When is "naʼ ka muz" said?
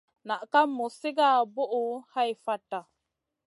0.27-0.93